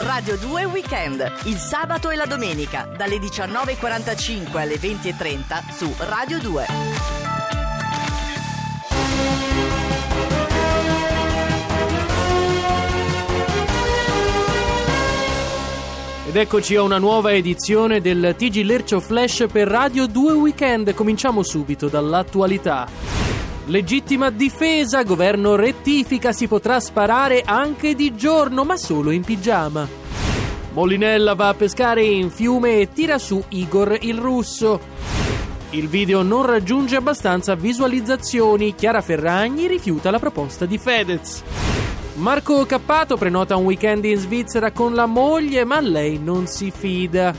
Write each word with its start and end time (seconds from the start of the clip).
Radio 0.00 0.36
2 0.36 0.64
Weekend, 0.66 1.32
il 1.44 1.56
sabato 1.56 2.10
e 2.10 2.16
la 2.16 2.26
domenica, 2.26 2.86
dalle 2.96 3.16
19.45 3.16 4.58
alle 4.58 4.74
20.30 4.74 5.72
su 5.74 5.90
Radio 6.00 6.38
2. 6.38 6.66
Ed 16.28 16.36
eccoci 16.36 16.76
a 16.76 16.82
una 16.82 16.98
nuova 16.98 17.32
edizione 17.32 18.02
del 18.02 18.34
TG 18.36 18.64
Lercio 18.64 19.00
Flash 19.00 19.46
per 19.50 19.66
Radio 19.66 20.06
2 20.06 20.32
Weekend. 20.34 20.92
Cominciamo 20.92 21.42
subito 21.42 21.88
dall'attualità. 21.88 23.05
Legittima 23.68 24.30
difesa, 24.30 25.02
governo 25.02 25.56
rettifica, 25.56 26.30
si 26.30 26.46
potrà 26.46 26.78
sparare 26.78 27.42
anche 27.44 27.96
di 27.96 28.14
giorno, 28.14 28.62
ma 28.62 28.76
solo 28.76 29.10
in 29.10 29.24
pigiama. 29.24 29.88
Molinella 30.72 31.34
va 31.34 31.48
a 31.48 31.54
pescare 31.54 32.04
in 32.04 32.30
fiume 32.30 32.78
e 32.78 32.92
tira 32.92 33.18
su 33.18 33.42
Igor 33.48 33.98
il 34.02 34.18
russo. 34.18 34.78
Il 35.70 35.88
video 35.88 36.22
non 36.22 36.46
raggiunge 36.46 36.94
abbastanza 36.94 37.56
visualizzazioni, 37.56 38.76
Chiara 38.76 39.00
Ferragni 39.00 39.66
rifiuta 39.66 40.12
la 40.12 40.20
proposta 40.20 40.64
di 40.64 40.78
Fedez. 40.78 41.42
Marco 42.14 42.64
Cappato 42.66 43.16
prenota 43.16 43.56
un 43.56 43.64
weekend 43.64 44.04
in 44.04 44.16
Svizzera 44.16 44.70
con 44.70 44.94
la 44.94 45.06
moglie, 45.06 45.64
ma 45.64 45.80
lei 45.80 46.20
non 46.22 46.46
si 46.46 46.70
fida. 46.70 47.34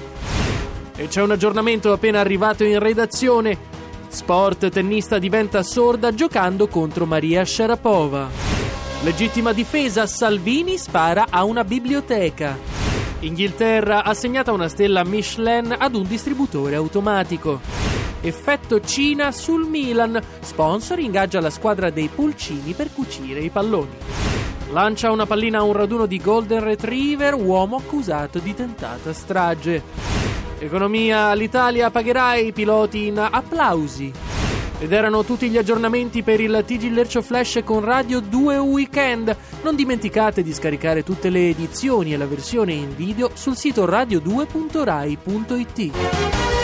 E 0.94 1.08
c'è 1.08 1.22
un 1.22 1.32
aggiornamento 1.32 1.94
appena 1.94 2.20
arrivato 2.20 2.66
in 2.66 2.80
redazione. 2.80 3.67
Sport 4.10 4.70
tennista 4.70 5.20
diventa 5.20 5.62
sorda 5.64 6.14
giocando 6.14 6.68
contro 6.68 7.06
Maria 7.06 7.46
Sharapova. 7.46 8.30
Legittima 9.04 9.54
difesa, 9.54 10.08
Salvini 10.08 10.78
spara 10.78 11.28
a 11.30 11.44
una 11.44 11.64
biblioteca. 11.64 12.58
Inghilterra 13.20 14.04
assegnata 14.04 14.52
una 14.52 14.70
stella 14.70 15.04
Michelin 15.04 15.76
ad 15.78 15.96
un 15.96 16.08
distributore 16.08 16.76
automatico. 16.76 17.60
Effetto 18.22 18.82
Cina 18.82 19.32
sul 19.32 19.68
Milan. 19.68 20.20
Sponsor 20.40 21.00
ingaggia 21.00 21.40
la 21.40 21.50
squadra 21.50 21.90
dei 21.90 22.08
pulcini 22.08 22.74
per 22.74 22.92
cucire 22.94 23.42
i 23.42 23.50
palloni. 23.50 23.96
Lancia 24.72 25.12
una 25.12 25.26
pallina 25.26 25.60
a 25.60 25.64
un 25.64 25.74
raduno 25.74 26.06
di 26.06 26.20
Golden 26.20 26.64
Retriever, 26.64 27.36
uomo 27.36 27.78
accusato 27.78 28.40
di 28.40 28.54
tentata 28.54 29.14
strage. 29.14 30.17
Economia, 30.60 31.34
l'Italia 31.34 31.92
pagherà 31.92 32.36
i 32.36 32.52
piloti 32.52 33.08
in 33.08 33.20
applausi. 33.20 34.12
Ed 34.80 34.92
erano 34.92 35.24
tutti 35.24 35.50
gli 35.50 35.58
aggiornamenti 35.58 36.22
per 36.24 36.40
il 36.40 36.64
TG 36.66 36.92
Lercio 36.92 37.22
Flash 37.22 37.62
con 37.64 37.84
Radio 37.84 38.20
2 38.20 38.58
Weekend. 38.58 39.36
Non 39.64 39.76
dimenticate 39.76 40.42
di 40.44 40.54
scaricare 40.54 41.04
tutte 41.04 41.30
le 41.30 41.50
edizioni 41.50 42.14
e 42.14 42.18
la 42.18 42.28
versione 42.28 42.74
in 42.74 42.96
video 42.96 43.32
sul 43.34 43.56
sito 43.56 43.86
radio2.rai.it. 43.86 46.57